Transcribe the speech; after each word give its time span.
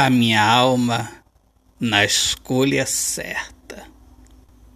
a 0.00 0.08
minha 0.08 0.40
alma 0.40 1.10
na 1.80 2.04
escolha 2.04 2.86
certa. 2.86 3.84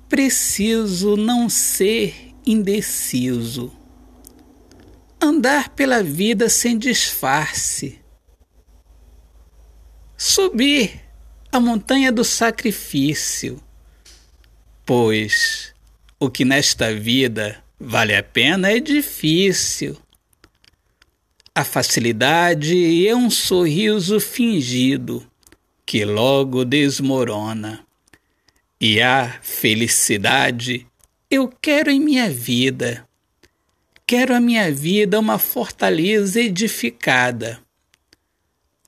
Preciso 0.09 1.17
não 1.17 1.49
ser 1.49 2.35
indeciso. 2.45 3.73
Andar 5.21 5.69
pela 5.69 6.03
vida 6.03 6.49
sem 6.49 6.77
disfarce. 6.77 8.01
Subir 10.17 11.01
a 11.53 11.61
montanha 11.61 12.11
do 12.11 12.25
sacrifício. 12.25 13.63
Pois 14.85 15.73
o 16.19 16.29
que 16.29 16.45
nesta 16.45 16.93
vida 16.93 17.63
vale 17.79 18.17
a 18.17 18.25
pena 18.25 18.73
é 18.73 18.81
difícil 18.81 19.97
a 21.55 21.65
facilidade 21.65 23.07
é 23.07 23.15
um 23.15 23.31
sorriso 23.31 24.19
fingido 24.19 25.27
que 25.85 26.03
logo 26.03 26.65
desmorona. 26.65 27.85
E 28.81 29.03
a 29.03 29.39
felicidade 29.43 30.87
eu 31.31 31.49
quero 31.49 31.91
em 31.91 32.01
minha 32.01 32.31
vida. 32.31 33.07
Quero 34.07 34.35
a 34.35 34.41
minha 34.41 34.73
vida 34.73 35.21
uma 35.21 35.39
fortaleza 35.39 36.41
edificada. 36.41 37.61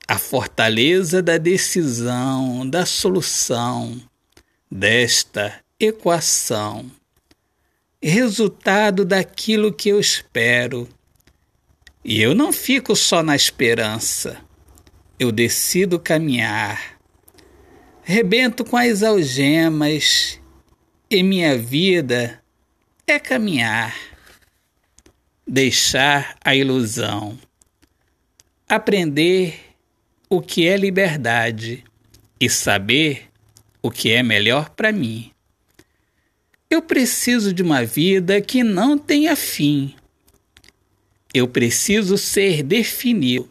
A 0.07 0.17
fortaleza 0.17 1.21
da 1.21 1.37
decisão, 1.37 2.67
da 2.67 2.85
solução, 2.85 4.01
desta 4.69 5.61
equação. 5.79 6.89
Resultado 8.01 9.05
daquilo 9.05 9.73
que 9.73 9.89
eu 9.89 9.99
espero 9.99 10.89
e 12.07 12.21
eu 12.21 12.35
não 12.35 12.53
fico 12.53 12.95
só 12.95 13.23
na 13.23 13.35
esperança, 13.35 14.37
eu 15.17 15.31
decido 15.31 15.99
caminhar. 15.99 16.99
Rebento 18.03 18.63
com 18.63 18.77
as 18.77 19.01
algemas 19.01 20.39
e 21.09 21.23
minha 21.23 21.57
vida 21.57 22.39
é 23.07 23.17
caminhar, 23.17 23.97
deixar 25.47 26.37
a 26.45 26.55
ilusão, 26.55 27.39
aprender 28.69 29.59
o 30.29 30.41
que 30.41 30.67
é 30.67 30.77
liberdade 30.77 31.83
e 32.39 32.47
saber 32.47 33.31
o 33.81 33.89
que 33.89 34.11
é 34.11 34.21
melhor 34.21 34.69
para 34.69 34.91
mim. 34.91 35.31
Eu 36.69 36.83
preciso 36.83 37.51
de 37.51 37.63
uma 37.63 37.83
vida 37.83 38.39
que 38.41 38.63
não 38.63 38.95
tenha 38.95 39.35
fim 39.35 39.95
eu 41.35 41.49
preciso 41.49 42.17
ser 42.17 42.63
definido 42.63 43.49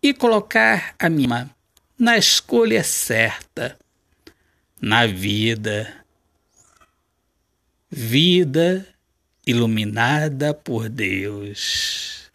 e 0.00 0.14
colocar 0.14 0.94
a 0.96 1.10
minha 1.10 1.50
na 1.98 2.16
escolha 2.16 2.84
certa, 2.84 3.76
na 4.80 5.04
vida. 5.04 5.92
Vida 7.90 8.86
iluminada 9.44 10.54
por 10.54 10.88
Deus. 10.88 12.30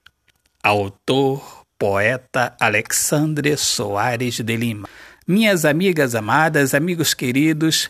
Autor, 0.61 1.65
poeta 1.79 2.53
Alexandre 2.59 3.55
Soares 3.55 4.41
de 4.41 4.57
Lima. 4.57 4.89
Minhas 5.25 5.63
amigas 5.63 6.13
amadas, 6.13 6.73
amigos 6.73 7.13
queridos, 7.13 7.89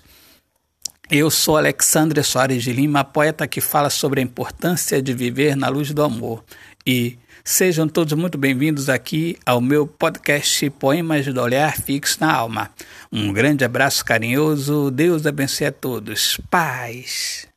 eu 1.11 1.29
sou 1.29 1.57
Alexandre 1.57 2.23
Soares 2.23 2.63
de 2.63 2.71
Lima, 2.71 3.03
poeta 3.03 3.47
que 3.47 3.59
fala 3.59 3.89
sobre 3.89 4.21
a 4.21 4.23
importância 4.23 5.01
de 5.01 5.13
viver 5.13 5.55
na 5.55 5.67
luz 5.67 5.91
do 5.91 6.01
amor. 6.01 6.43
E 6.85 7.17
sejam 7.45 7.87
todos 7.87 8.11
muito 8.11 8.37
bem-vindos 8.37 8.89
aqui 8.89 9.37
ao 9.45 9.61
meu 9.61 9.87
podcast 9.87 10.69
Poemas 10.71 11.25
do 11.25 11.41
Olhar 11.41 11.77
Fixo 11.77 12.17
na 12.19 12.33
Alma. 12.33 12.71
Um 13.09 13.31
grande 13.31 13.63
abraço 13.63 14.03
carinhoso, 14.03 14.91
Deus 14.91 15.25
abençoe 15.25 15.67
a 15.67 15.71
todos. 15.71 16.41
Paz. 16.49 17.47